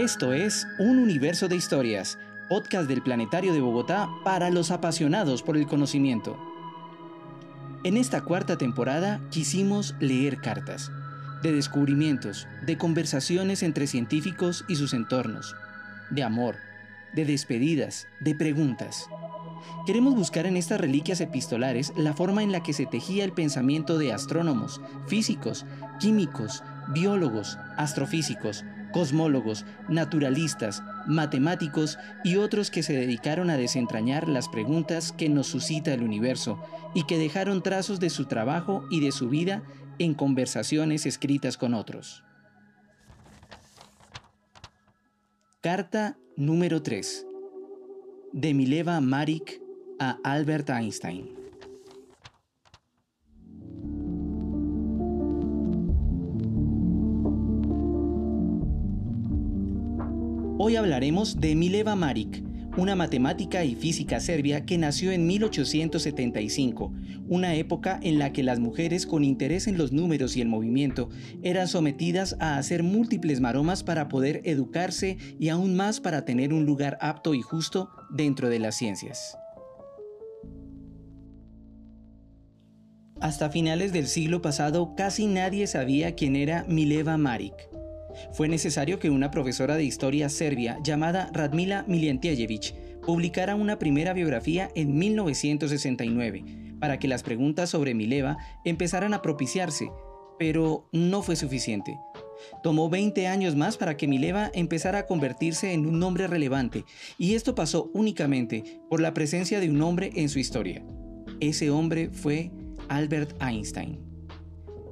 [0.00, 2.18] Esto es Un Universo de Historias,
[2.48, 6.38] podcast del Planetario de Bogotá para los apasionados por el conocimiento.
[7.84, 10.90] En esta cuarta temporada quisimos leer cartas,
[11.42, 15.54] de descubrimientos, de conversaciones entre científicos y sus entornos,
[16.08, 16.56] de amor,
[17.12, 19.06] de despedidas, de preguntas.
[19.84, 23.98] Queremos buscar en estas reliquias epistolares la forma en la que se tejía el pensamiento
[23.98, 25.66] de astrónomos, físicos,
[25.98, 35.12] químicos, biólogos, astrofísicos, cosmólogos, naturalistas, matemáticos y otros que se dedicaron a desentrañar las preguntas
[35.12, 36.62] que nos suscita el universo
[36.94, 39.62] y que dejaron trazos de su trabajo y de su vida
[39.98, 42.24] en conversaciones escritas con otros.
[45.60, 47.26] Carta número 3
[48.32, 49.60] de Mileva Marik
[49.98, 51.39] a Albert Einstein.
[60.70, 62.44] Hoy hablaremos de Mileva Maric,
[62.76, 66.92] una matemática y física serbia que nació en 1875,
[67.26, 71.08] una época en la que las mujeres con interés en los números y el movimiento
[71.42, 76.66] eran sometidas a hacer múltiples maromas para poder educarse y aún más para tener un
[76.66, 79.36] lugar apto y justo dentro de las ciencias.
[83.20, 87.69] Hasta finales del siglo pasado casi nadie sabía quién era Mileva Maric.
[88.32, 94.70] Fue necesario que una profesora de historia serbia llamada Radmila Miljentjević publicara una primera biografía
[94.74, 96.44] en 1969
[96.80, 99.90] para que las preguntas sobre Mileva empezaran a propiciarse,
[100.38, 101.98] pero no fue suficiente.
[102.62, 106.84] Tomó 20 años más para que Mileva empezara a convertirse en un nombre relevante,
[107.18, 110.82] y esto pasó únicamente por la presencia de un hombre en su historia.
[111.40, 112.50] Ese hombre fue
[112.88, 114.09] Albert Einstein.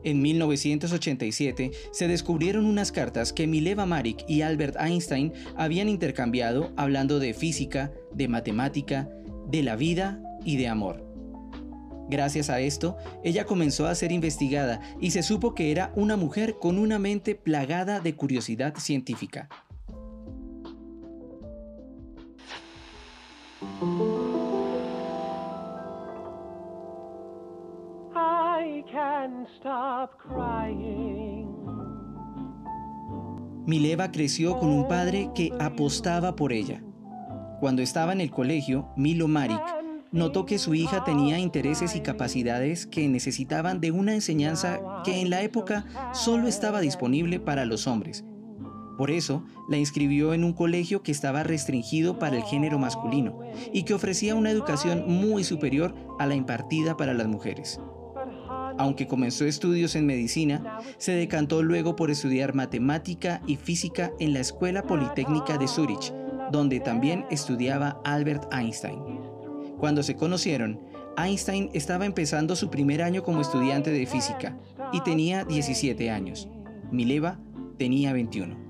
[0.09, 7.19] En 1987 se descubrieron unas cartas que Mileva Maric y Albert Einstein habían intercambiado hablando
[7.19, 9.11] de física, de matemática,
[9.49, 11.05] de la vida y de amor.
[12.09, 16.57] Gracias a esto, ella comenzó a ser investigada y se supo que era una mujer
[16.59, 19.51] con una mente plagada de curiosidad científica.
[33.67, 36.83] Mileva creció con un padre que apostaba por ella.
[37.61, 39.61] Cuando estaba en el colegio, Milo Marik
[40.11, 45.29] notó que su hija tenía intereses y capacidades que necesitaban de una enseñanza que en
[45.29, 45.85] la época
[46.15, 48.25] solo estaba disponible para los hombres.
[48.97, 53.41] Por eso, la inscribió en un colegio que estaba restringido para el género masculino
[53.73, 57.81] y que ofrecía una educación muy superior a la impartida para las mujeres.
[58.79, 64.41] Aunque comenzó estudios en medicina, se decantó luego por estudiar matemática y física en la
[64.41, 66.15] Escuela Politécnica de Zúrich,
[66.53, 69.01] donde también estudiaba Albert Einstein.
[69.79, 70.81] Cuando se conocieron,
[71.17, 74.57] Einstein estaba empezando su primer año como estudiante de física
[74.93, 76.49] y tenía 17 años.
[76.93, 77.41] Mileva
[77.79, 78.69] tenía 21.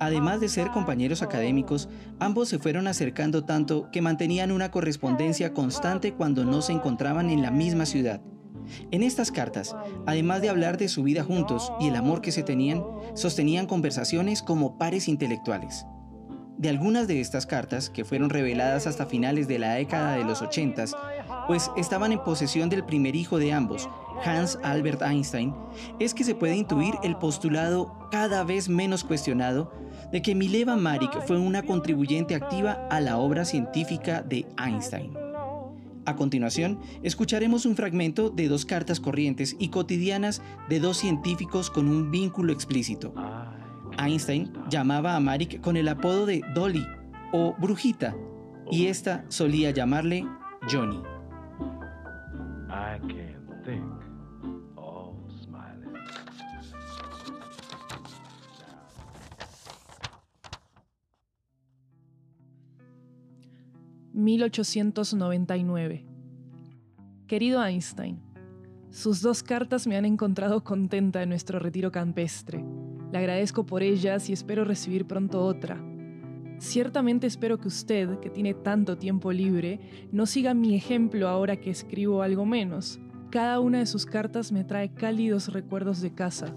[0.00, 6.14] Además de ser compañeros académicos, ambos se fueron acercando tanto que mantenían una correspondencia constante
[6.14, 8.22] cuando no se encontraban en la misma ciudad
[8.90, 9.74] en estas cartas,
[10.06, 14.42] además de hablar de su vida juntos y el amor que se tenían, sostenían conversaciones
[14.42, 15.86] como pares intelectuales.
[16.58, 20.42] De algunas de estas cartas, que fueron reveladas hasta finales de la década de los
[20.42, 20.84] 80,
[21.46, 23.88] pues estaban en posesión del primer hijo de ambos,
[24.24, 25.54] Hans Albert Einstein,
[25.98, 29.72] es que se puede intuir el postulado cada vez menos cuestionado
[30.12, 35.29] de que Mileva Maric fue una contribuyente activa a la obra científica de Einstein.
[36.10, 41.86] A continuación, escucharemos un fragmento de dos cartas corrientes y cotidianas de dos científicos con
[41.86, 43.14] un vínculo explícito.
[43.96, 46.84] Einstein llamaba a Marik con el apodo de Dolly
[47.32, 48.16] o Brujita,
[48.72, 50.26] y esta solía llamarle
[50.68, 51.00] Johnny.
[64.20, 66.06] 1899.
[67.26, 68.20] Querido Einstein,
[68.90, 72.64] sus dos cartas me han encontrado contenta en nuestro retiro campestre.
[73.12, 75.82] Le agradezco por ellas y espero recibir pronto otra.
[76.58, 79.80] Ciertamente espero que usted, que tiene tanto tiempo libre,
[80.12, 83.00] no siga mi ejemplo ahora que escribo algo menos.
[83.30, 86.54] Cada una de sus cartas me trae cálidos recuerdos de casa,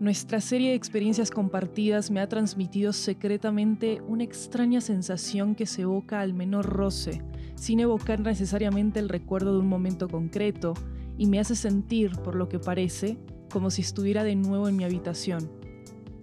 [0.00, 6.20] nuestra serie de experiencias compartidas me ha transmitido secretamente una extraña sensación que se evoca
[6.20, 7.22] al menor roce,
[7.54, 10.74] sin evocar necesariamente el recuerdo de un momento concreto,
[11.16, 13.18] y me hace sentir, por lo que parece,
[13.52, 15.48] como si estuviera de nuevo en mi habitación.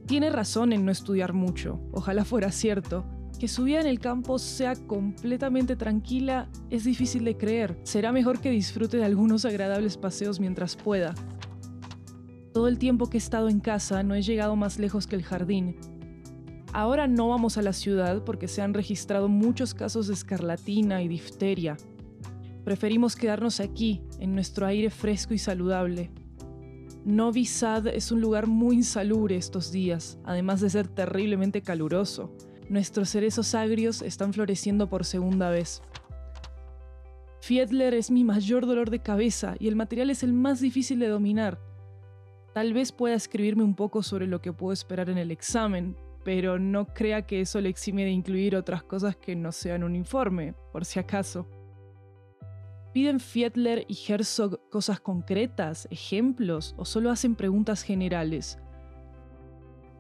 [0.06, 3.06] Tiene razón en no estudiar mucho, ojalá fuera cierto.
[3.40, 7.80] Que su vida en el campo sea completamente tranquila es difícil de creer.
[7.84, 11.16] Será mejor que disfrute de algunos agradables paseos mientras pueda.
[12.54, 15.24] Todo el tiempo que he estado en casa no he llegado más lejos que el
[15.24, 15.78] jardín.
[16.74, 21.08] Ahora no vamos a la ciudad porque se han registrado muchos casos de escarlatina y
[21.08, 21.78] difteria.
[22.66, 26.12] Preferimos quedarnos aquí, en nuestro aire fresco y saludable.
[27.06, 32.36] Novi Sad es un lugar muy insalubre estos días, además de ser terriblemente caluroso.
[32.70, 35.82] Nuestros cerezos agrios están floreciendo por segunda vez.
[37.40, 41.08] Fiedler es mi mayor dolor de cabeza y el material es el más difícil de
[41.08, 41.71] dominar.
[42.54, 46.60] Tal vez pueda escribirme un poco sobre lo que puedo esperar en el examen, pero
[46.60, 50.54] no crea que eso le exime de incluir otras cosas que no sean un informe,
[50.72, 51.48] por si acaso.
[52.94, 58.60] ¿Piden Fiedler y Herzog cosas concretas, ejemplos, o solo hacen preguntas generales?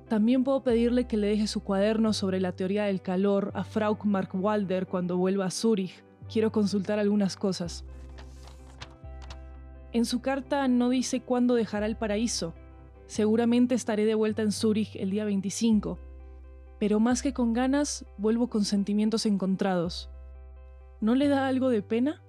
[0.09, 3.98] También puedo pedirle que le deje su cuaderno sobre la teoría del calor a Frau
[4.03, 6.03] Mark Walder cuando vuelva a Zúrich.
[6.30, 7.86] Quiero consultar algunas cosas.
[9.93, 12.53] En su carta no dice cuándo dejará el paraíso.
[13.07, 15.99] Seguramente estaré de vuelta en Zúrich el día 25.
[16.79, 20.09] Pero más que con ganas, vuelvo con sentimientos encontrados.
[21.01, 22.23] ¿No le da algo de pena?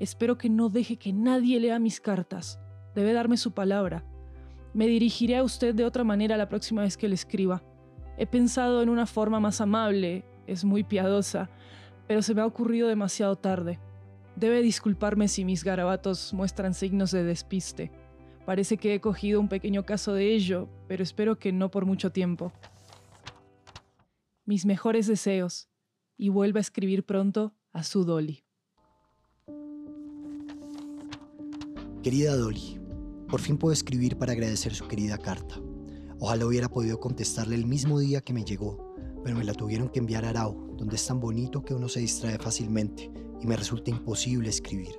[0.00, 2.58] Espero que no deje que nadie lea mis cartas.
[2.94, 4.04] Debe darme su palabra.
[4.72, 7.62] Me dirigiré a usted de otra manera la próxima vez que le escriba.
[8.16, 11.50] He pensado en una forma más amable, es muy piadosa,
[12.06, 13.78] pero se me ha ocurrido demasiado tarde.
[14.36, 17.90] Debe disculparme si mis garabatos muestran signos de despiste.
[18.44, 22.12] Parece que he cogido un pequeño caso de ello, pero espero que no por mucho
[22.12, 22.52] tiempo.
[24.44, 25.68] Mis mejores deseos,
[26.18, 28.44] y vuelva a escribir pronto a su Dolly.
[32.02, 32.78] Querida Dolly,
[33.28, 35.56] por fin puedo escribir para agradecer su querida carta.
[36.20, 38.94] Ojalá hubiera podido contestarle el mismo día que me llegó,
[39.24, 42.00] pero me la tuvieron que enviar a Arau, donde es tan bonito que uno se
[42.00, 43.10] distrae fácilmente
[43.40, 44.94] y me resulta imposible escribir.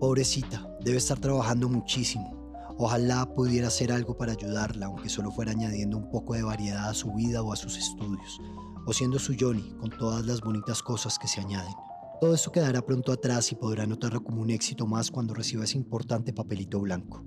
[0.00, 2.42] Pobrecita, debe estar trabajando muchísimo.
[2.78, 6.94] Ojalá pudiera hacer algo para ayudarla, aunque solo fuera añadiendo un poco de variedad a
[6.94, 8.40] su vida o a sus estudios,
[8.86, 11.74] o siendo su Johnny con todas las bonitas cosas que se añaden.
[12.20, 15.78] Todo esto quedará pronto atrás y podrá notarlo como un éxito más cuando reciba ese
[15.78, 17.24] importante papelito blanco.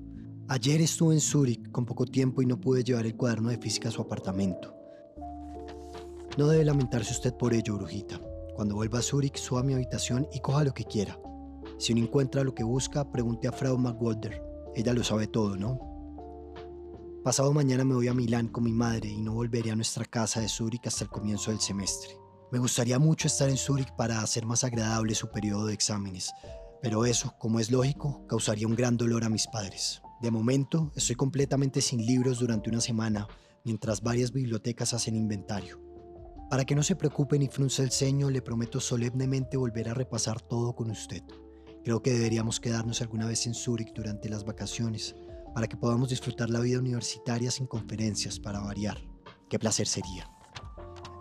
[0.47, 3.89] Ayer estuve en Zúrich con poco tiempo y no pude llevar el cuaderno de física
[3.89, 4.75] a su apartamento.
[6.37, 8.19] No debe lamentarse usted por ello, brujita.
[8.55, 11.19] Cuando vuelva a Zúrich, suba a mi habitación y coja lo que quiera.
[11.77, 14.41] Si no encuentra lo que busca, pregunte a Frau McWalder.
[14.75, 15.79] Ella lo sabe todo, ¿no?
[17.23, 20.39] Pasado mañana me voy a Milán con mi madre y no volveré a nuestra casa
[20.39, 22.17] de Zúrich hasta el comienzo del semestre.
[22.51, 26.31] Me gustaría mucho estar en Zúrich para hacer más agradable su periodo de exámenes,
[26.81, 30.01] pero eso, como es lógico, causaría un gran dolor a mis padres.
[30.21, 33.27] De momento, estoy completamente sin libros durante una semana,
[33.65, 35.84] mientras varias bibliotecas hacen inventario.
[36.55, 40.39] Para que no se preocupe ni frunce el ceño, le prometo solemnemente volver a repasar
[40.39, 41.21] todo con usted.
[41.83, 45.17] Creo que deberíamos quedarnos alguna vez en Zúrich durante las vacaciones,
[45.53, 48.97] para que podamos disfrutar la vida universitaria sin conferencias para variar.
[49.49, 50.31] Qué placer sería.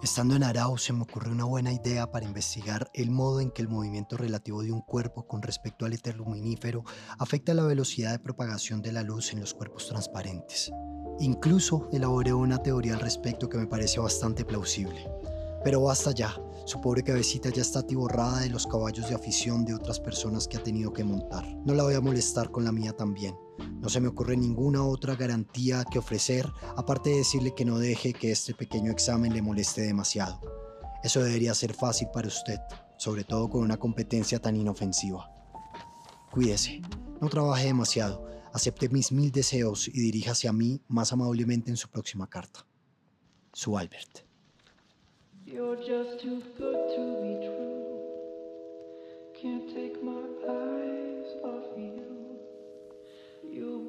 [0.05, 3.63] Estando en Arau se me ocurrió una buena idea para investigar el modo en que
[3.63, 6.85] el movimiento relativo de un cuerpo con respecto al éter luminífero
[7.19, 10.71] afecta la velocidad de propagación de la luz en los cuerpos transparentes.
[11.21, 15.09] Incluso elaboré una teoría al respecto que me pareció bastante plausible.
[15.65, 19.75] Pero basta ya, su pobre cabecita ya está atiborrada de los caballos de afición de
[19.75, 21.45] otras personas que ha tenido que montar.
[21.65, 23.35] No la voy a molestar con la mía también.
[23.81, 28.13] No se me ocurre ninguna otra garantía que ofrecer, aparte de decirle que no deje
[28.13, 30.39] que este pequeño examen le moleste demasiado.
[31.03, 32.59] Eso debería ser fácil para usted,
[32.99, 35.31] sobre todo con una competencia tan inofensiva.
[36.31, 36.83] Cuídese,
[37.23, 41.89] no trabaje demasiado, acepte mis mil deseos y diríjase a mí más amablemente en su
[41.89, 42.67] próxima carta.
[43.53, 44.34] Su Albert.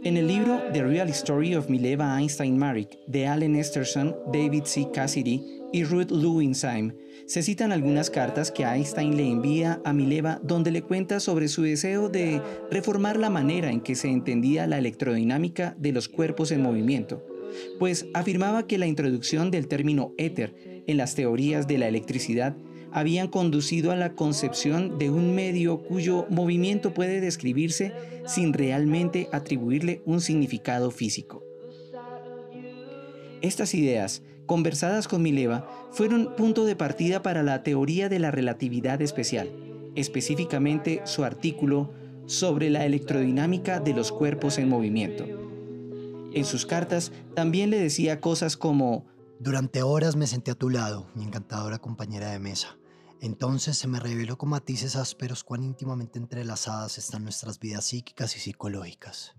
[0.04, 4.90] En el libro The Real Story of Mileva Einstein Marik de Allen Esterson, David C.
[4.94, 6.94] Cassidy y Ruth Lewinsham,
[7.26, 11.62] se citan algunas cartas que Einstein le envía a Mileva donde le cuenta sobre su
[11.62, 16.62] deseo de reformar la manera en que se entendía la electrodinámica de los cuerpos en
[16.62, 17.26] movimiento,
[17.80, 22.56] pues afirmaba que la introducción del término éter en las teorías de la electricidad
[22.92, 27.92] habían conducido a la concepción de un medio cuyo movimiento puede describirse
[28.26, 31.44] sin realmente atribuirle un significado físico.
[33.42, 39.02] Estas ideas, conversadas con Mileva, fueron punto de partida para la teoría de la relatividad
[39.02, 39.52] especial,
[39.96, 41.92] específicamente su artículo
[42.28, 45.26] sobre la electrodinámica de los cuerpos en movimiento.
[46.34, 49.06] En sus cartas también le decía cosas como,
[49.40, 52.78] Durante horas me senté a tu lado, mi encantadora compañera de mesa.
[53.22, 58.40] Entonces se me reveló con matices ásperos cuán íntimamente entrelazadas están nuestras vidas psíquicas y
[58.40, 59.36] psicológicas.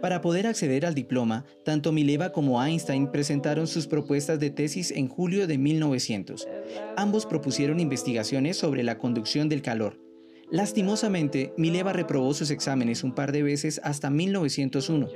[0.00, 5.08] Para poder acceder al diploma, tanto Mileva como Einstein presentaron sus propuestas de tesis en
[5.08, 6.48] julio de 1900.
[6.96, 10.09] Ambos propusieron investigaciones sobre la conducción del calor.
[10.50, 15.08] Lastimosamente, Mileva reprobó sus exámenes un par de veces hasta 1901.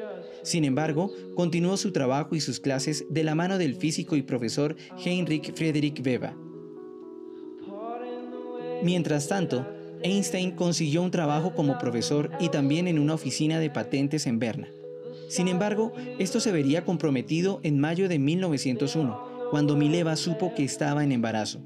[0.43, 4.77] Sin embargo, continuó su trabajo y sus clases de la mano del físico y profesor
[5.05, 6.35] Heinrich Friedrich Weber.
[8.83, 9.67] Mientras tanto,
[10.03, 14.69] Einstein consiguió un trabajo como profesor y también en una oficina de patentes en Berna.
[15.29, 21.03] Sin embargo, esto se vería comprometido en mayo de 1901, cuando Mileva supo que estaba
[21.03, 21.61] en embarazo.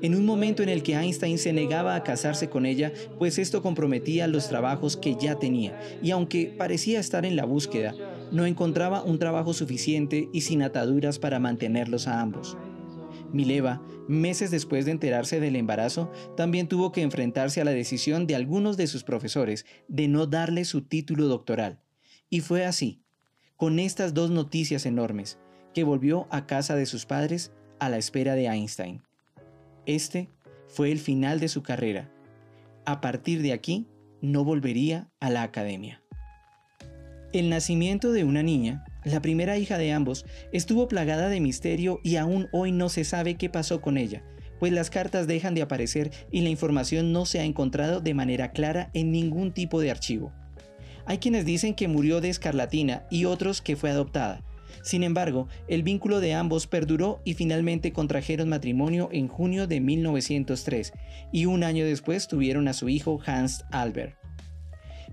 [0.00, 3.62] En un momento en el que Einstein se negaba a casarse con ella, pues esto
[3.62, 7.94] comprometía los trabajos que ya tenía, y aunque parecía estar en la búsqueda,
[8.32, 12.56] no encontraba un trabajo suficiente y sin ataduras para mantenerlos a ambos.
[13.32, 18.34] Mileva, meses después de enterarse del embarazo, también tuvo que enfrentarse a la decisión de
[18.34, 21.80] algunos de sus profesores de no darle su título doctoral.
[22.28, 23.02] Y fue así,
[23.56, 25.38] con estas dos noticias enormes,
[25.74, 29.02] que volvió a casa de sus padres a la espera de Einstein.
[29.86, 30.30] Este
[30.68, 32.10] fue el final de su carrera.
[32.84, 33.86] A partir de aquí,
[34.20, 36.02] no volvería a la academia.
[37.32, 42.16] El nacimiento de una niña la primera hija de ambos estuvo plagada de misterio y
[42.16, 44.22] aún hoy no se sabe qué pasó con ella,
[44.58, 48.52] pues las cartas dejan de aparecer y la información no se ha encontrado de manera
[48.52, 50.32] clara en ningún tipo de archivo.
[51.06, 54.42] Hay quienes dicen que murió de escarlatina y otros que fue adoptada.
[54.82, 60.92] Sin embargo, el vínculo de ambos perduró y finalmente contrajeron matrimonio en junio de 1903
[61.32, 64.16] y un año después tuvieron a su hijo Hans Albert.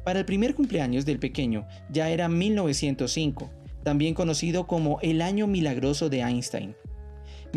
[0.04, 3.52] Para el primer cumpleaños del pequeño ya era 1905
[3.88, 6.76] también conocido como el año milagroso de Einstein.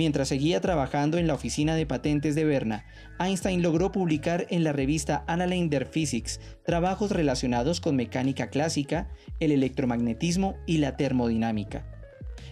[0.01, 2.87] Mientras seguía trabajando en la oficina de patentes de Berna,
[3.19, 9.53] Einstein logró publicar en la revista Annalen der Physics trabajos relacionados con mecánica clásica, el
[9.53, 11.85] electromagnetismo y la termodinámica.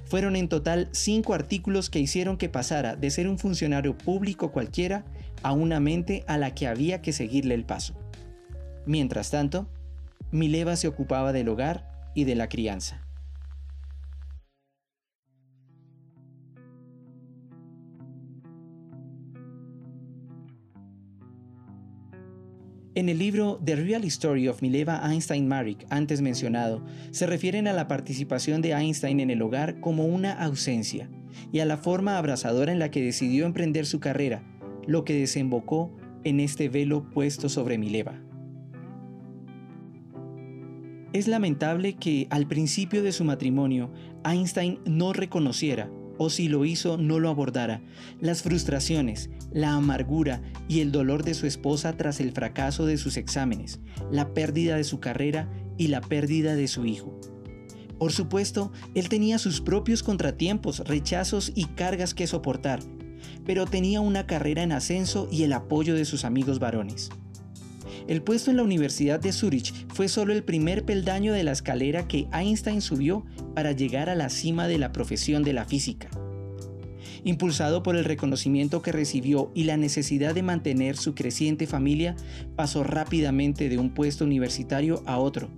[0.05, 5.07] Fueron en total cinco artículos que hicieron que pasara de ser un funcionario público cualquiera
[5.43, 7.95] a una mente a la que había que seguirle el paso.
[8.85, 9.67] Mientras tanto,
[10.33, 13.08] Mileva se ocupaba del hogar y de la crianza.
[22.99, 27.73] En el libro The Real Story of Mileva Einstein Marik, antes mencionado, se refieren a
[27.73, 31.09] la participación de Einstein en el hogar como una ausencia
[31.53, 34.43] y a la forma abrazadora en la que decidió emprender su carrera,
[34.85, 38.21] lo que desembocó en este velo puesto sobre Mileva.
[41.13, 43.93] Es lamentable que al principio de su matrimonio
[44.25, 45.89] Einstein no reconociera
[46.19, 47.81] o si lo hizo no lo abordara,
[48.21, 53.17] las frustraciones, la amargura y el dolor de su esposa tras el fracaso de sus
[53.17, 55.49] exámenes, la pérdida de su carrera
[55.79, 57.19] y la pérdida de su hijo.
[57.99, 62.81] Por supuesto, él tenía sus propios contratiempos, rechazos y cargas que soportar,
[63.45, 67.11] pero tenía una carrera en ascenso y el apoyo de sus amigos varones.
[68.09, 72.09] El puesto en la Universidad de Zurich fue solo el primer peldaño de la escalera
[72.09, 76.09] que Einstein subió para llegar a la cima de la profesión de la física.
[77.25, 82.17] Impulsado por el reconocimiento que recibió y la necesidad de mantener su creciente familia,
[82.57, 85.51] pasó rápidamente de un puesto universitario a otro,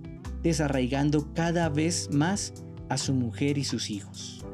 [0.43, 2.53] desarraigando cada vez más
[2.89, 4.45] a su mujer y sus hijos.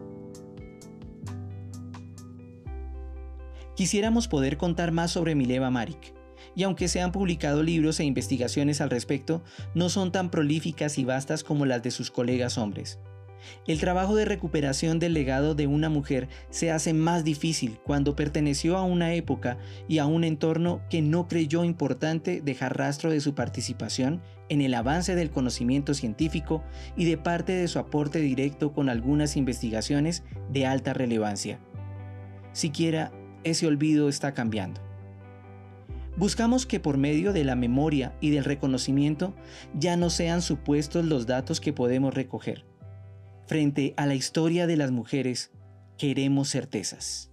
[3.75, 6.16] Quisiéramos poder contar más sobre Mileva Marik,
[6.57, 9.43] y aunque se han publicado libros e investigaciones al respecto,
[9.75, 12.97] no son tan prolíficas y vastas como las de sus colegas hombres.
[13.67, 18.75] El trabajo de recuperación del legado de una mujer se hace más difícil cuando perteneció
[18.75, 23.35] a una época y a un entorno que no creyó importante dejar rastro de su
[23.35, 26.63] participación en el avance del conocimiento científico
[26.95, 31.59] y de parte de su aporte directo con algunas investigaciones de alta relevancia.
[32.51, 33.11] Siquiera
[33.43, 34.86] ese olvido está cambiando.
[36.17, 39.35] Buscamos que por medio de la memoria y del reconocimiento
[39.75, 42.65] ya no sean supuestos los datos que podemos recoger.
[43.45, 45.51] Frente a la historia de las mujeres,
[45.95, 47.31] queremos certezas.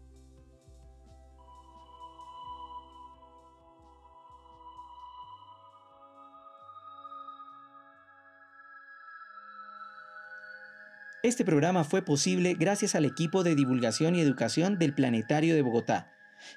[11.23, 16.11] Este programa fue posible gracias al equipo de divulgación y educación del Planetario de Bogotá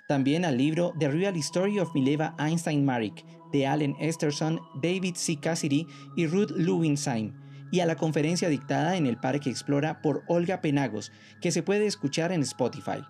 [0.08, 5.39] También al libro The Real Story of Mileva Einstein Marik de Allen Esterson, David C.
[5.39, 7.34] Cassidy y Ruth Lewinstein,
[7.72, 11.86] y a la conferencia dictada en el Parque Explora por Olga Penagos, que se puede
[11.86, 13.03] escuchar en Spotify.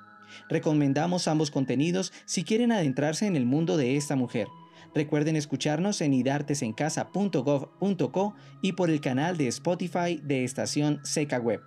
[0.49, 4.47] Recomendamos ambos contenidos si quieren adentrarse en el mundo de esta mujer.
[4.93, 11.61] Recuerden escucharnos en idartesencasa.gov.co y por el canal de Spotify de Estación Seca Web.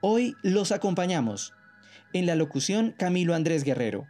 [0.00, 1.52] Hoy los acompañamos.
[2.12, 4.06] En la locución Camilo Andrés Guerrero.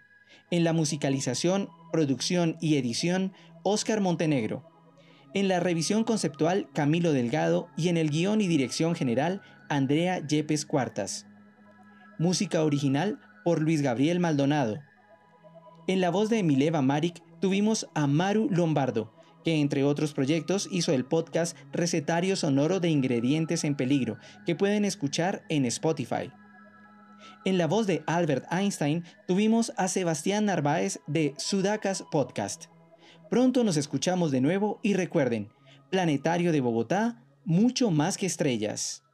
[0.50, 4.68] En la musicalización, producción y edición Oscar Montenegro.
[5.34, 10.66] En la revisión conceptual Camilo Delgado y en el guion y dirección general Andrea Yepes
[10.66, 11.26] Cuartas.
[12.18, 14.78] Música original por Luis Gabriel Maldonado.
[15.88, 19.12] En la voz de Mileva Marik tuvimos a Maru Lombardo,
[19.44, 24.84] que entre otros proyectos hizo el podcast Recetario Sonoro de Ingredientes en Peligro, que pueden
[24.84, 26.30] escuchar en Spotify.
[27.44, 32.66] En la voz de Albert Einstein tuvimos a Sebastián Narváez de Sudacas Podcast.
[33.30, 35.48] Pronto nos escuchamos de nuevo y recuerden,
[35.90, 39.05] Planetario de Bogotá, mucho más que estrellas.